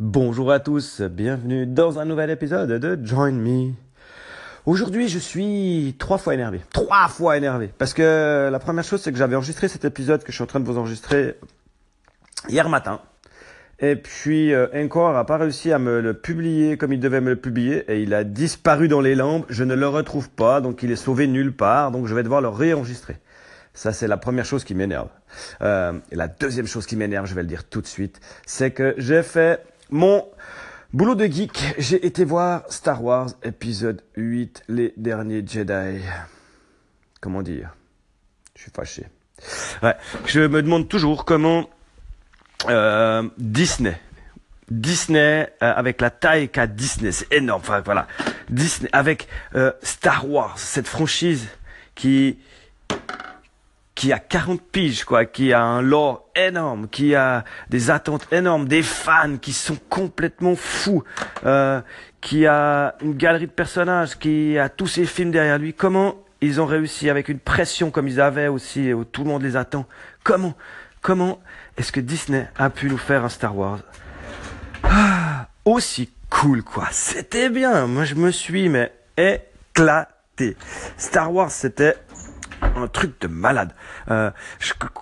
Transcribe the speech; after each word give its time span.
Bonjour 0.00 0.50
à 0.50 0.58
tous, 0.58 1.02
bienvenue 1.02 1.66
dans 1.66 2.00
un 2.00 2.04
nouvel 2.04 2.28
épisode 2.28 2.68
de 2.68 3.06
Join 3.06 3.30
Me. 3.30 3.74
Aujourd'hui, 4.66 5.08
je 5.08 5.20
suis 5.20 5.94
trois 6.00 6.18
fois 6.18 6.34
énervé. 6.34 6.62
Trois 6.72 7.06
fois 7.06 7.36
énervé. 7.36 7.70
Parce 7.78 7.94
que 7.94 8.48
la 8.50 8.58
première 8.58 8.82
chose, 8.82 9.00
c'est 9.00 9.12
que 9.12 9.18
j'avais 9.18 9.36
enregistré 9.36 9.68
cet 9.68 9.84
épisode 9.84 10.24
que 10.24 10.32
je 10.32 10.34
suis 10.34 10.42
en 10.42 10.48
train 10.48 10.58
de 10.58 10.64
vous 10.64 10.78
enregistrer 10.78 11.38
hier 12.48 12.68
matin. 12.68 13.02
Et 13.78 13.94
puis, 13.94 14.52
euh, 14.52 14.66
Encore 14.74 15.12
n'a 15.12 15.22
pas 15.22 15.36
réussi 15.36 15.70
à 15.70 15.78
me 15.78 16.00
le 16.00 16.14
publier 16.14 16.76
comme 16.76 16.92
il 16.92 16.98
devait 16.98 17.20
me 17.20 17.30
le 17.30 17.36
publier. 17.36 17.84
Et 17.86 18.02
il 18.02 18.14
a 18.14 18.24
disparu 18.24 18.88
dans 18.88 19.00
les 19.00 19.14
lampes. 19.14 19.46
Je 19.48 19.62
ne 19.62 19.74
le 19.74 19.86
retrouve 19.86 20.28
pas. 20.28 20.60
Donc, 20.60 20.82
il 20.82 20.90
est 20.90 20.96
sauvé 20.96 21.28
nulle 21.28 21.54
part. 21.54 21.92
Donc, 21.92 22.08
je 22.08 22.16
vais 22.16 22.24
devoir 22.24 22.40
le 22.40 22.48
réenregistrer. 22.48 23.18
Ça, 23.74 23.92
c'est 23.92 24.08
la 24.08 24.16
première 24.16 24.44
chose 24.44 24.64
qui 24.64 24.74
m'énerve. 24.74 25.08
Euh, 25.62 25.92
et 26.10 26.16
la 26.16 26.28
deuxième 26.28 26.66
chose 26.66 26.86
qui 26.86 26.96
m'énerve, 26.96 27.26
je 27.26 27.34
vais 27.34 27.42
le 27.42 27.48
dire 27.48 27.64
tout 27.64 27.80
de 27.80 27.86
suite, 27.86 28.20
c'est 28.46 28.70
que 28.70 28.94
j'ai 28.98 29.22
fait 29.24 29.64
mon 29.90 30.26
boulot 30.92 31.14
de 31.14 31.26
geek. 31.26 31.74
J'ai 31.78 32.04
été 32.06 32.24
voir 32.24 32.62
Star 32.68 33.02
Wars 33.02 33.30
épisode 33.42 34.02
8, 34.16 34.64
les 34.68 34.94
derniers 34.96 35.44
Jedi. 35.46 36.00
Comment 37.20 37.42
dire? 37.42 37.74
Je 38.56 38.62
suis 38.62 38.70
fâché. 38.70 39.06
Je 40.26 40.40
me 40.40 40.62
demande 40.62 40.88
toujours 40.88 41.24
comment 41.24 41.68
euh, 42.68 43.28
Disney, 43.36 43.98
Disney 44.70 45.52
euh, 45.62 45.72
avec 45.74 46.00
la 46.00 46.10
taille 46.10 46.48
qu'a 46.48 46.66
Disney, 46.66 47.12
c'est 47.12 47.32
énorme. 47.32 47.60
Enfin 47.60 47.80
voilà, 47.80 48.06
Disney 48.48 48.88
avec 48.92 49.28
euh, 49.54 49.72
Star 49.82 50.28
Wars, 50.28 50.58
cette 50.58 50.86
franchise 50.86 51.48
qui 51.94 52.38
qui 54.04 54.12
a 54.12 54.18
40 54.18 54.60
piges, 54.60 55.04
quoi, 55.04 55.24
qui 55.24 55.54
a 55.54 55.62
un 55.62 55.80
lore 55.80 56.28
énorme, 56.36 56.88
qui 56.88 57.14
a 57.14 57.42
des 57.70 57.90
attentes 57.90 58.28
énormes, 58.32 58.68
des 58.68 58.82
fans 58.82 59.38
qui 59.40 59.54
sont 59.54 59.78
complètement 59.88 60.56
fous, 60.56 61.02
euh, 61.46 61.80
qui 62.20 62.44
a 62.44 62.96
une 63.00 63.14
galerie 63.14 63.46
de 63.46 63.50
personnages, 63.50 64.18
qui 64.18 64.58
a 64.58 64.68
tous 64.68 64.88
ces 64.88 65.06
films 65.06 65.30
derrière 65.30 65.56
lui. 65.56 65.72
Comment 65.72 66.16
ils 66.42 66.60
ont 66.60 66.66
réussi 66.66 67.08
avec 67.08 67.30
une 67.30 67.38
pression 67.38 67.90
comme 67.90 68.06
ils 68.06 68.20
avaient 68.20 68.48
aussi, 68.48 68.92
où 68.92 69.06
tout 69.06 69.24
le 69.24 69.30
monde 69.30 69.42
les 69.42 69.56
attend 69.56 69.86
Comment, 70.22 70.52
comment 71.00 71.40
est-ce 71.78 71.90
que 71.90 72.00
Disney 72.00 72.46
a 72.58 72.68
pu 72.68 72.90
nous 72.90 72.98
faire 72.98 73.24
un 73.24 73.30
Star 73.30 73.56
Wars? 73.56 73.78
Ah, 74.82 75.48
aussi 75.64 76.10
cool, 76.28 76.62
quoi 76.62 76.88
C'était 76.90 77.48
bien. 77.48 77.86
Moi, 77.86 78.04
je 78.04 78.16
me 78.16 78.30
suis 78.30 78.68
mais 78.68 78.92
éclaté. 79.16 80.58
Star 80.98 81.32
Wars, 81.32 81.50
c'était 81.50 81.96
un 82.76 82.88
truc 82.88 83.20
de 83.20 83.28
malade. 83.28 83.72
Euh, 84.10 84.30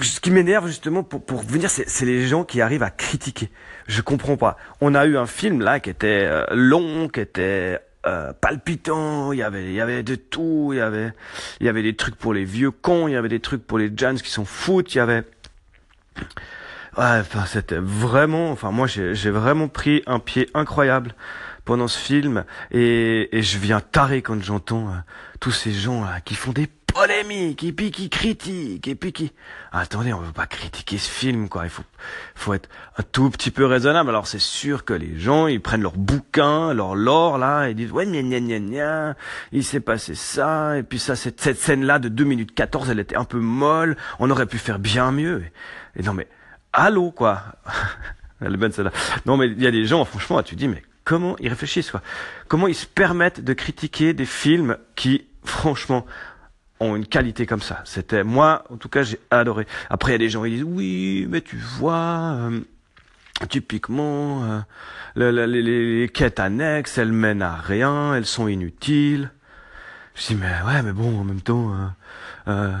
ce 0.00 0.20
qui 0.20 0.30
m'énerve 0.30 0.66
justement 0.66 1.02
pour, 1.02 1.24
pour 1.24 1.42
venir, 1.42 1.70
c'est 1.70 2.04
les 2.04 2.26
gens 2.26 2.44
qui 2.44 2.60
arrivent 2.60 2.82
à 2.82 2.90
critiquer. 2.90 3.50
Je 3.86 4.00
comprends 4.00 4.36
pas. 4.36 4.56
On 4.80 4.94
a 4.94 5.06
eu 5.06 5.16
un 5.16 5.26
film 5.26 5.60
là 5.60 5.80
qui 5.80 5.90
était 5.90 6.26
euh, 6.26 6.44
long, 6.50 7.08
qui 7.08 7.20
était 7.20 7.80
euh, 8.06 8.32
palpitant. 8.32 9.32
Il 9.32 9.38
y 9.38 9.42
avait, 9.42 9.66
il 9.66 9.74
y 9.74 9.80
avait 9.80 10.02
de 10.02 10.14
tout. 10.14 10.70
Il 10.72 10.78
y 10.78 10.80
avait, 10.80 11.12
il 11.60 11.66
y 11.66 11.68
avait 11.68 11.82
des 11.82 11.96
trucs 11.96 12.16
pour 12.16 12.34
les 12.34 12.44
vieux 12.44 12.70
cons. 12.70 13.08
Il 13.08 13.12
y 13.12 13.16
avait 13.16 13.28
des 13.28 13.40
trucs 13.40 13.66
pour 13.66 13.78
les 13.78 13.90
jeunes 13.96 14.20
qui 14.20 14.30
sont 14.30 14.44
foot. 14.44 14.94
Il 14.94 14.98
y 14.98 15.00
avait 15.00 15.24
Ouais, 16.96 17.18
enfin, 17.20 17.44
c'était 17.44 17.80
vraiment, 17.80 18.52
enfin, 18.52 18.70
moi, 18.70 18.86
j'ai 18.86 19.30
vraiment 19.30 19.66
pris 19.66 20.04
un 20.06 20.20
pied 20.20 20.48
incroyable 20.54 21.16
pendant 21.64 21.88
ce 21.88 21.98
film 21.98 22.44
et, 22.70 23.36
et 23.36 23.42
je 23.42 23.58
viens 23.58 23.80
taré 23.80 24.22
quand 24.22 24.40
j'entends 24.40 24.92
tous 25.40 25.50
ces 25.50 25.72
gens 25.72 26.06
qui 26.24 26.36
font 26.36 26.52
des 26.52 26.68
polémique, 27.06 27.62
et 27.64 27.72
puis 27.72 27.90
qui 27.90 28.08
critique, 28.08 28.88
et 28.88 28.94
puis 28.94 29.12
qui... 29.12 29.32
Attendez, 29.72 30.14
on 30.14 30.20
veut 30.20 30.32
pas 30.32 30.46
critiquer 30.46 30.96
ce 30.96 31.10
film, 31.10 31.50
quoi. 31.50 31.64
Il 31.64 31.70
faut, 31.70 31.82
faut 32.34 32.54
être 32.54 32.70
un 32.96 33.02
tout 33.02 33.28
petit 33.28 33.50
peu 33.50 33.66
raisonnable. 33.66 34.08
Alors 34.08 34.26
c'est 34.26 34.40
sûr 34.40 34.86
que 34.86 34.94
les 34.94 35.18
gens, 35.18 35.46
ils 35.46 35.60
prennent 35.60 35.82
leur 35.82 35.98
bouquin, 35.98 36.72
leur 36.72 36.94
lore, 36.94 37.36
là, 37.36 37.68
et 37.68 37.74
disent, 37.74 37.92
ouais, 37.92 38.06
gna 38.06 38.22
gna 38.22 38.58
gna 38.58 39.16
il 39.52 39.64
s'est 39.64 39.80
passé 39.80 40.14
ça, 40.14 40.78
et 40.78 40.82
puis 40.82 40.98
ça, 40.98 41.14
cette, 41.14 41.42
cette 41.42 41.58
scène-là 41.58 41.98
de 41.98 42.08
2 42.08 42.24
minutes 42.24 42.54
14, 42.54 42.88
elle 42.88 43.00
était 43.00 43.16
un 43.16 43.24
peu 43.24 43.38
molle, 43.38 43.98
on 44.18 44.30
aurait 44.30 44.46
pu 44.46 44.56
faire 44.56 44.78
bien 44.78 45.12
mieux. 45.12 45.44
Et, 45.96 46.02
non 46.02 46.14
mais, 46.14 46.26
allô, 46.72 47.10
quoi. 47.10 47.42
elle 48.40 48.54
est 48.54 48.56
bonne 48.56 48.72
celle-là. 48.72 48.92
Non 49.26 49.36
mais 49.36 49.48
il 49.48 49.62
y 49.62 49.66
a 49.66 49.70
des 49.70 49.84
gens, 49.84 50.06
franchement, 50.06 50.42
tu 50.42 50.56
dis, 50.56 50.68
mais 50.68 50.82
comment 51.04 51.36
ils 51.38 51.50
réfléchissent, 51.50 51.90
quoi. 51.90 52.00
Comment 52.48 52.66
ils 52.66 52.74
se 52.74 52.86
permettent 52.86 53.44
de 53.44 53.52
critiquer 53.52 54.14
des 54.14 54.24
films 54.24 54.78
qui, 54.96 55.26
franchement, 55.44 56.06
une 56.96 57.06
qualité 57.06 57.46
comme 57.46 57.62
ça. 57.62 57.82
C'était 57.84 58.24
moi, 58.24 58.64
en 58.70 58.76
tout 58.76 58.88
cas, 58.88 59.02
j'ai 59.02 59.18
adoré. 59.30 59.66
Après, 59.90 60.12
il 60.12 60.14
y 60.14 60.16
a 60.16 60.18
des 60.18 60.28
gens 60.28 60.44
qui 60.44 60.50
disent 60.50 60.64
oui, 60.64 61.26
mais 61.28 61.40
tu 61.40 61.56
vois, 61.56 62.36
euh, 62.38 62.60
typiquement, 63.48 64.44
euh, 64.44 65.32
les, 65.32 65.46
les, 65.46 66.08
quêtes 66.08 66.40
annexes, 66.40 66.98
elles 66.98 67.12
mènent 67.12 67.42
à 67.42 67.54
rien, 67.54 68.14
elles 68.14 68.26
sont 68.26 68.48
inutiles. 68.48 69.30
Je 70.14 70.26
dis 70.28 70.34
mais 70.36 70.52
ouais, 70.66 70.82
mais 70.82 70.92
bon, 70.92 71.20
en 71.20 71.24
même 71.24 71.40
temps, 71.40 71.74
euh, 72.46 72.72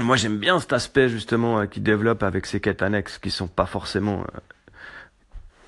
moi 0.00 0.16
j'aime 0.16 0.38
bien 0.38 0.60
cet 0.60 0.74
aspect 0.74 1.08
justement 1.08 1.66
qui 1.66 1.80
développe 1.80 2.22
avec 2.22 2.44
ces 2.44 2.60
quêtes 2.60 2.82
annexes 2.82 3.18
qui 3.18 3.30
sont 3.30 3.48
pas 3.48 3.64
forcément 3.64 4.24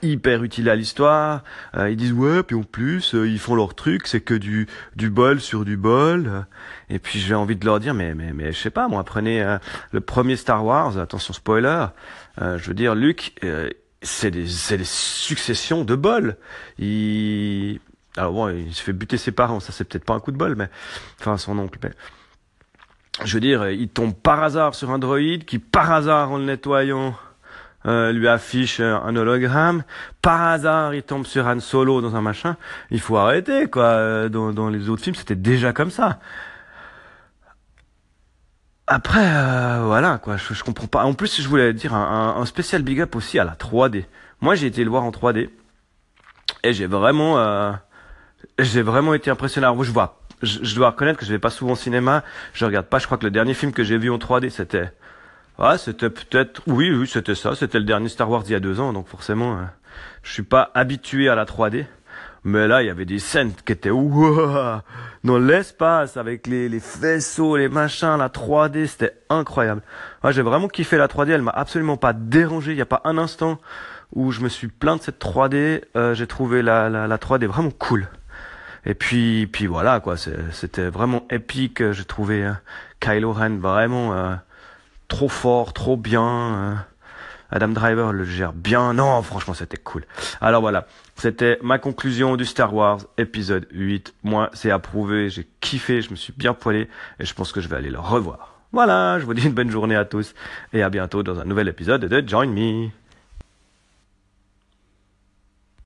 hyper 0.03 0.43
utile 0.43 0.69
à 0.69 0.77
l'histoire. 0.77 1.43
Euh, 1.77 1.91
ils 1.91 1.97
disent 1.97 2.13
ouais, 2.13 2.43
puis 2.43 2.57
en 2.57 2.63
plus 2.63 3.15
euh, 3.15 3.29
ils 3.29 3.39
font 3.39 3.55
leur 3.55 3.75
truc, 3.75 4.07
c'est 4.07 4.21
que 4.21 4.35
du 4.35 4.67
du 4.97 5.11
bol 5.11 5.41
sur 5.41 5.65
du 5.65 5.77
bol. 5.77 6.47
Et 6.89 6.99
puis 6.99 7.19
j'ai 7.19 7.35
envie 7.35 7.57
de 7.57 7.65
leur 7.65 7.81
dire 7.81 7.95
mais 7.95 8.15
mais 8.15 8.33
mais 8.33 8.53
je 8.53 8.59
sais 8.59 8.71
pas, 8.71 8.89
moi 8.89 9.05
prenez 9.05 9.43
euh, 9.43 9.59
le 9.93 10.01
premier 10.01 10.37
Star 10.37 10.65
Wars, 10.65 10.99
attention 10.99 11.33
spoiler. 11.33 11.87
je 12.39 12.67
veux 12.67 12.75
dire 12.75 12.95
Luke, 12.95 13.35
c'est 14.03 14.31
des 14.31 14.47
c'est 14.47 14.79
des 14.79 14.85
successions 14.85 15.85
de 15.85 15.95
bols. 15.95 16.37
Il 16.79 17.81
alors 18.17 18.33
bon, 18.33 18.49
il 18.49 18.75
se 18.75 18.83
fait 18.83 18.93
buter 18.93 19.17
ses 19.17 19.33
parents, 19.33 19.61
ça 19.61 19.73
c'est 19.73 19.85
peut-être 19.85 20.05
pas 20.05 20.15
un 20.15 20.21
coup 20.21 20.33
de 20.33 20.37
bol, 20.37 20.57
mais 20.57 20.69
enfin 21.21 21.37
son 21.37 21.59
oncle. 21.59 21.79
Mais... 21.83 21.93
Je 23.25 23.35
veux 23.35 23.41
dire, 23.41 23.69
il 23.69 23.89
tombe 23.89 24.15
par 24.15 24.43
hasard 24.43 24.75
sur 24.75 24.91
un 24.91 24.99
droïde 24.99 25.45
qui 25.45 25.59
par 25.59 25.93
hasard 25.93 26.33
en 26.33 26.39
le 26.39 26.45
nettoyant 26.45 27.15
euh, 27.87 28.13
lui 28.13 28.29
affiche 28.29 28.81
un 28.81 29.17
hologramme. 29.17 29.83
Par 30.23 30.43
hasard, 30.43 30.95
il 30.95 31.03
tombe 31.03 31.27
sur 31.27 31.47
Han 31.47 31.61
Solo 31.61 32.01
dans 32.01 32.17
un 32.17 32.21
machin. 32.21 32.57
Il 32.91 33.01
faut 33.01 33.17
arrêter, 33.17 33.69
quoi. 33.69 33.85
Euh, 33.85 34.29
dans, 34.29 34.53
dans 34.53 34.69
les 34.69 34.89
autres 34.89 35.03
films, 35.03 35.17
c'était 35.17 35.35
déjà 35.35 35.73
comme 35.73 35.91
ça. 35.91 36.19
Après, 38.87 39.25
euh, 39.25 39.83
voilà, 39.85 40.19
quoi. 40.19 40.37
Je, 40.37 40.53
je, 40.53 40.65
comprends 40.65 40.89
pas. 40.89 41.05
En 41.05 41.15
plus, 41.15 41.41
je 41.41 41.49
voulais 41.49 41.73
dire 41.73 41.95
un, 41.95 42.37
un, 42.37 42.45
spécial 42.45 42.83
big 42.83 43.01
up 43.01 43.15
aussi 43.15 43.39
à 43.39 43.45
la 43.45 43.53
3D. 43.53 44.05
Moi, 44.41 44.57
j'ai 44.57 44.67
été 44.67 44.83
le 44.83 44.91
voir 44.91 45.05
en 45.05 45.11
3D 45.11 45.49
et 46.65 46.73
j'ai 46.73 46.87
vraiment, 46.87 47.39
euh, 47.39 47.73
j'ai 48.59 48.83
vraiment 48.83 49.15
été 49.15 49.31
impressionné. 49.31 49.67
Alors, 49.67 49.83
je 49.85 49.93
vois, 49.93 50.21
je, 50.43 50.59
je, 50.63 50.75
dois 50.75 50.91
reconnaître 50.91 51.21
que 51.21 51.25
je 51.25 51.31
vais 51.31 51.39
pas 51.39 51.51
souvent 51.51 51.73
au 51.73 51.77
cinéma. 51.77 52.25
Je 52.53 52.65
regarde 52.65 52.87
pas. 52.87 52.99
Je 52.99 53.07
crois 53.07 53.17
que 53.17 53.25
le 53.25 53.31
dernier 53.31 53.55
film 53.55 53.73
que 53.73 53.85
j'ai 53.85 53.97
vu 53.97 54.11
en 54.11 54.19
3D, 54.19 54.51
c'était 54.51 54.93
ah, 55.61 55.79
c'était 55.79 56.11
peut-être, 56.11 56.63
oui, 56.67 56.91
oui, 56.91 57.07
c'était 57.07 57.35
ça. 57.35 57.55
C'était 57.55 57.79
le 57.79 57.85
dernier 57.85 58.09
Star 58.09 58.31
Wars 58.31 58.43
il 58.47 58.53
y 58.53 58.55
a 58.55 58.61
deux 58.61 58.81
ans, 58.81 58.93
donc 58.93 59.09
forcément, 59.09 59.59
euh, 59.59 59.65
je 60.23 60.33
suis 60.33 60.43
pas 60.43 60.71
habitué 60.75 61.29
à 61.29 61.35
la 61.35 61.45
3D. 61.45 61.87
Mais 62.43 62.67
là, 62.67 62.83
il 62.83 62.87
y 62.87 62.91
avait 62.91 63.05
des 63.05 63.19
scènes 63.19 63.53
qui 63.67 63.73
étaient 63.73 63.91
ouah, 63.91 64.83
dans 65.25 65.39
l'espace 65.39 66.17
avec 66.17 66.47
les, 66.47 66.71
les 66.71 66.81
faisceaux, 66.81 67.57
les 67.59 67.69
machins, 67.69 68.17
la 68.17 68.29
3D, 68.29 68.87
c'était 68.87 69.13
incroyable. 69.29 69.83
Ouais, 70.25 70.33
j'ai 70.33 70.41
vraiment 70.41 70.69
kiffé 70.69 70.97
la 70.97 71.07
3D. 71.07 71.31
Elle 71.31 71.43
m'a 71.43 71.51
absolument 71.51 71.99
pas 71.99 72.15
dérangé. 72.15 72.73
Il 72.73 72.77
n'y 72.77 72.81
a 72.81 72.87
pas 72.87 73.03
un 73.05 73.19
instant 73.19 73.59
où 74.15 74.33
je 74.33 74.41
me 74.41 74.49
suis 74.49 74.69
plaint 74.69 74.99
de 74.99 75.03
cette 75.03 75.23
3D. 75.23 75.83
Euh, 75.97 76.15
j'ai 76.15 76.27
trouvé 76.27 76.63
la, 76.63 76.89
la, 76.89 77.07
la 77.07 77.17
3D 77.19 77.45
vraiment 77.45 77.71
cool. 77.71 78.09
Et 78.87 78.95
puis, 78.95 79.47
puis 79.47 79.67
voilà 79.67 80.01
quoi. 80.01 80.17
C'était 80.17 80.89
vraiment 80.89 81.27
épique. 81.31 81.93
J'ai 81.93 82.05
trouvé 82.05 82.45
euh, 82.45 82.53
Kylo 83.01 83.33
Ren 83.33 83.59
vraiment. 83.59 84.15
Euh, 84.15 84.35
trop 85.11 85.29
fort, 85.29 85.75
trop 85.75 85.99
bien. 85.99 86.25
Euh. 86.25 86.75
Adam 87.51 87.69
Driver 87.69 88.13
le 88.13 88.25
gère 88.25 88.53
bien. 88.53 88.95
Non, 88.95 89.21
franchement, 89.23 89.55
c'était 89.55 89.77
cool. 89.77 90.05
Alors 90.41 90.61
voilà, 90.61 90.87
c'était 91.17 91.59
ma 91.63 91.79
conclusion 91.79 92.37
du 92.37 92.45
Star 92.45 92.73
Wars 92.73 93.01
épisode 93.19 93.67
8. 93.73 94.15
Moi, 94.23 94.51
c'est 94.55 94.71
approuvé, 94.71 95.29
j'ai 95.29 95.47
kiffé, 95.61 96.01
je 96.01 96.11
me 96.11 96.17
suis 96.17 96.33
bien 96.33 96.55
poilé 96.55 96.89
et 97.19 97.25
je 97.25 97.35
pense 97.35 97.53
que 97.53 97.61
je 97.61 97.69
vais 97.69 97.77
aller 97.77 97.91
le 97.91 97.99
revoir. 97.99 98.55
Voilà, 98.73 99.19
je 99.19 99.27
vous 99.27 99.35
dis 99.35 99.45
une 99.45 99.53
bonne 99.53 99.71
journée 99.71 99.97
à 99.97 100.05
tous 100.05 100.33
et 100.73 100.83
à 100.83 100.91
bientôt 100.91 101.25
dans 101.25 101.41
un 101.41 101.45
nouvel 101.45 101.67
épisode 101.67 102.05
de 102.05 102.29
Join 102.29 102.51
Me. 102.51 102.91